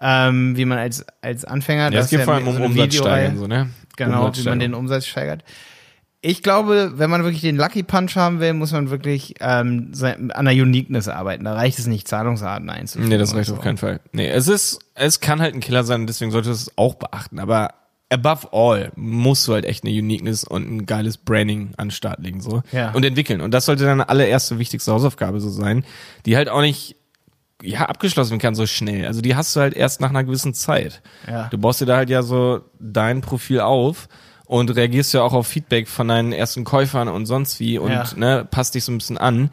[0.00, 2.94] ähm, wie man als, als Anfänger, Ja, das geht ist vor allem um so Umsatz
[2.94, 3.70] steigern, so, ne?
[3.96, 5.42] Genau, wie man den Umsatz steigert.
[6.24, 9.92] Ich glaube, wenn man wirklich den Lucky Punch haben will, muss man wirklich ähm,
[10.32, 11.44] an der Uniqueness arbeiten.
[11.44, 13.08] Da reicht es nicht, Zahlungsarten einzuführen.
[13.08, 13.54] Nee, das reicht so.
[13.54, 13.98] auf keinen Fall.
[14.12, 17.40] Nee, es ist, es kann halt ein Killer sein, deswegen solltest du es auch beachten.
[17.40, 17.74] Aber
[18.08, 22.20] above all musst du halt echt eine Uniqueness und ein geiles Branding an den Start
[22.20, 22.62] legen, so.
[22.70, 22.92] Ja.
[22.92, 23.40] Und entwickeln.
[23.40, 25.84] Und das sollte deine allererste wichtigste Hausaufgabe so sein,
[26.24, 26.94] die halt auch nicht,
[27.62, 29.06] ja, abgeschlossen werden kann so schnell.
[29.06, 31.02] Also die hast du halt erst nach einer gewissen Zeit.
[31.26, 31.48] Ja.
[31.48, 34.08] Du baust dir da halt ja so dein Profil auf
[34.52, 38.04] und reagierst ja auch auf Feedback von deinen ersten Käufern und sonst wie und Ja.
[38.16, 39.50] ne, passt dich so ein bisschen an.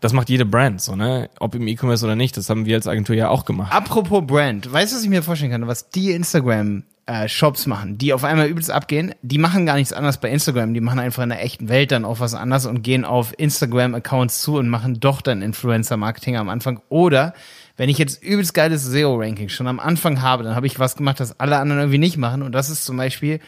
[0.00, 1.28] Das macht jede Brand so, ne?
[1.40, 3.70] Ob im E-Commerce oder nicht, das haben wir als Agentur ja auch gemacht.
[3.70, 5.66] Apropos Brand, weißt du, was ich mir vorstellen kann?
[5.66, 9.92] Was die Instagram äh, Shops machen, die auf einmal übelst abgehen, die machen gar nichts
[9.92, 12.80] anderes bei Instagram, die machen einfach in der echten Welt dann auch was anderes und
[12.80, 16.80] gehen auf Instagram-Accounts zu und machen doch dann Influencer-Marketing am Anfang.
[16.88, 17.34] Oder
[17.76, 21.20] wenn ich jetzt übelst geiles SEO-Ranking schon am Anfang habe, dann habe ich was gemacht,
[21.20, 22.40] das alle anderen irgendwie nicht machen.
[22.42, 23.40] Und das ist zum Beispiel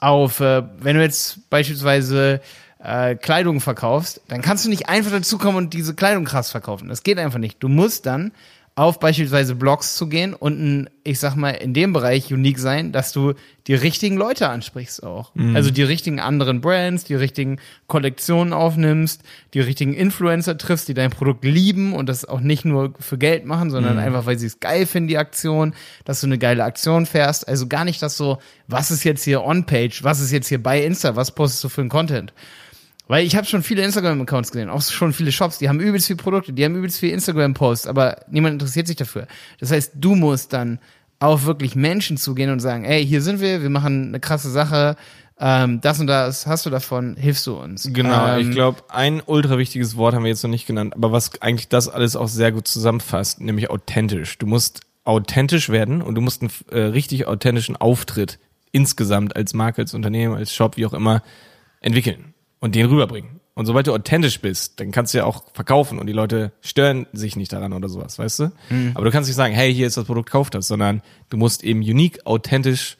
[0.00, 2.40] auf, äh, wenn du jetzt beispielsweise
[2.82, 6.88] äh, Kleidung verkaufst, dann kannst du nicht einfach dazukommen und diese Kleidung krass verkaufen.
[6.88, 7.62] Das geht einfach nicht.
[7.62, 8.32] Du musst dann
[8.78, 12.92] auf beispielsweise Blogs zu gehen und ein, ich sag mal, in dem Bereich unique sein,
[12.92, 13.34] dass du
[13.66, 15.32] die richtigen Leute ansprichst auch.
[15.54, 21.10] Also die richtigen anderen Brands, die richtigen Kollektionen aufnimmst, die richtigen Influencer triffst, die dein
[21.10, 24.60] Produkt lieben und das auch nicht nur für Geld machen, sondern einfach, weil sie es
[24.60, 27.48] geil finden, die Aktion, dass du eine geile Aktion fährst.
[27.48, 28.38] Also gar nicht das so,
[28.68, 31.80] was ist jetzt hier on-page, was ist jetzt hier bei Insta, was postest du für
[31.80, 32.32] einen Content?
[33.08, 36.18] Weil ich habe schon viele Instagram-Accounts gesehen, auch schon viele Shops, die haben übelst viele
[36.18, 39.26] Produkte, die haben übelst viele Instagram-Posts, aber niemand interessiert sich dafür.
[39.58, 40.78] Das heißt, du musst dann
[41.18, 44.96] auf wirklich Menschen zugehen und sagen, ey, hier sind wir, wir machen eine krasse Sache,
[45.40, 47.88] ähm, das und das hast du davon, hilfst du uns.
[47.90, 51.10] Genau, ähm, ich glaube, ein ultra wichtiges Wort haben wir jetzt noch nicht genannt, aber
[51.10, 54.36] was eigentlich das alles auch sehr gut zusammenfasst, nämlich authentisch.
[54.36, 58.38] Du musst authentisch werden und du musst einen äh, richtig authentischen Auftritt
[58.70, 61.22] insgesamt als Marke, als Unternehmen, als Shop, wie auch immer,
[61.80, 63.40] entwickeln und den rüberbringen.
[63.54, 67.06] Und sobald du authentisch bist, dann kannst du ja auch verkaufen und die Leute stören
[67.12, 68.52] sich nicht daran oder sowas, weißt du?
[68.94, 71.64] Aber du kannst nicht sagen, hey, hier ist das Produkt, kauf das, sondern du musst
[71.64, 72.96] eben unique, authentisch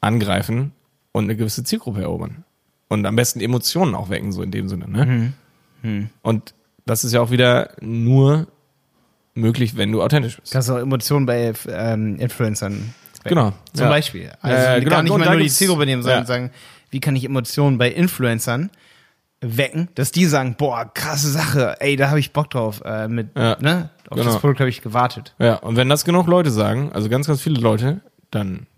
[0.00, 0.72] angreifen
[1.12, 2.44] und eine gewisse Zielgruppe erobern.
[2.88, 5.32] Und am besten Emotionen auch wecken, so in dem Sinne, ne?
[6.22, 6.54] Und
[6.86, 8.48] das ist ja auch wieder nur
[9.34, 10.52] möglich, wenn du authentisch bist.
[10.52, 13.28] kannst du auch Emotionen bei ähm, Influencern wecken.
[13.36, 13.52] Genau.
[13.72, 13.88] Zum Ja.
[13.90, 14.32] Beispiel.
[14.40, 14.90] Also Äh, genau.
[14.90, 16.26] gar nicht Und mal nur die Zielgruppe nehmen, sondern ja.
[16.26, 16.50] sagen,
[16.94, 18.70] wie kann ich Emotionen bei Influencern
[19.40, 22.82] wecken, dass die sagen, boah, krasse Sache, ey, da habe ich Bock drauf.
[22.84, 23.90] Äh, mit, Ja, ne?
[24.08, 24.30] Auf genau.
[24.30, 25.34] das Produkt habe ich gewartet.
[25.40, 28.68] Ja, und wenn das genug Leute sagen, also ganz, ganz viele Leute, dann,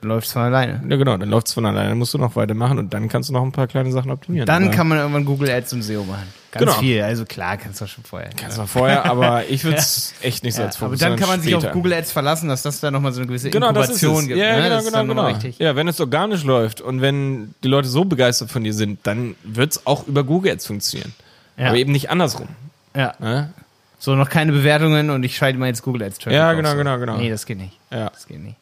[0.00, 0.80] Dann läuft's von alleine.
[0.88, 3.32] ja genau, dann läuft's von alleine, dann musst du noch weitermachen und dann kannst du
[3.32, 4.46] noch ein paar kleine Sachen optimieren.
[4.46, 6.28] Dann Aber- kann man irgendwann Google Ads und SEO machen.
[6.52, 6.78] Ganz Genau.
[6.78, 7.02] viel.
[7.02, 8.30] Also klar, kannst du schon vorher.
[8.36, 11.28] Kannst du vorher, aber ich würde es echt nicht so Ja, als aber dann kann
[11.28, 11.74] man sich auf später.
[11.74, 14.28] Google Ads verlassen, dass das da nochmal so eine gewisse Genau, das ist Inkubation es.
[14.28, 14.38] gibt.
[14.38, 14.62] Ja, ne?
[14.62, 15.26] genau, das ist genau, genau.
[15.26, 15.58] richtig.
[15.58, 19.34] Ja, wenn es organisch läuft und wenn die Leute so begeistert von dir sind, dann
[19.42, 21.12] wird's auch über Google Ads funktionieren.
[21.56, 21.66] Ja.
[21.68, 22.46] Aber eben nicht andersrum.
[22.94, 23.14] Ja.
[23.18, 23.52] Ne?
[23.98, 26.98] So, noch keine Bewertungen und ich schalte mal jetzt Google Ads Traffic Ja, genau, genau,
[26.98, 27.16] genau.
[27.18, 27.72] Nee, das geht nicht.
[27.90, 28.10] Ja.
[28.10, 28.54] Das geht nicht.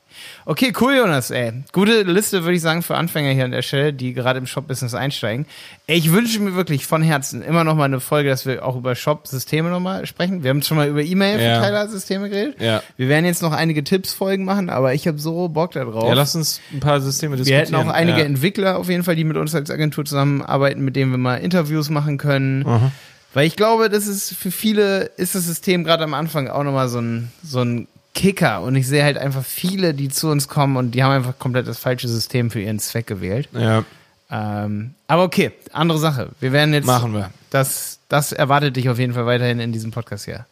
[0.44, 1.52] Okay, cool, Jonas, ey.
[1.72, 4.94] Gute Liste, würde ich sagen, für Anfänger hier an der Stelle, die gerade im Shop-Business
[4.94, 5.46] einsteigen.
[5.86, 8.94] Ich wünsche mir wirklich von Herzen immer noch mal eine Folge, dass wir auch über
[8.94, 10.42] Shop-Systeme nochmal sprechen.
[10.42, 12.60] Wir haben schon mal über E-Mail-Verteilersysteme geredet.
[12.60, 12.82] Ja.
[12.96, 16.08] Wir werden jetzt noch einige Tipps-Folgen machen, aber ich habe so Bock da drauf.
[16.08, 17.64] Ja, lass uns ein paar Systeme wir diskutieren.
[17.64, 18.24] hätten auch einige ja.
[18.24, 21.90] Entwickler auf jeden Fall, die mit uns als Agentur zusammenarbeiten, mit denen wir mal Interviews
[21.90, 22.92] machen können.
[23.34, 26.88] Weil ich glaube, das ist für viele ist das System gerade am Anfang auch nochmal
[26.88, 30.76] so ein, so ein Kicker und ich sehe halt einfach viele, die zu uns kommen
[30.76, 33.48] und die haben einfach komplett das falsche System für ihren Zweck gewählt.
[33.52, 33.84] Ja,
[34.30, 36.30] Ähm, aber okay, andere Sache.
[36.40, 36.86] Wir werden jetzt.
[36.86, 37.30] machen wir.
[37.50, 40.46] Das, das erwartet dich auf jeden Fall weiterhin in diesem Podcast hier.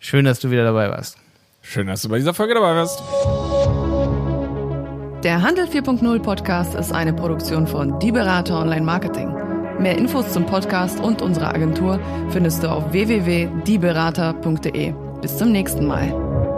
[0.00, 1.18] Schön, dass du wieder dabei warst.
[1.60, 3.02] Schön, dass du bei dieser Folge dabei warst.
[5.24, 9.28] Der Handel 4.0 Podcast ist eine Produktion von Die Berater Online Marketing.
[9.80, 11.98] Mehr Infos zum Podcast und unserer Agentur
[12.30, 14.94] findest du auf www.dieberater.de.
[15.20, 16.57] Bis zum nächsten Mal.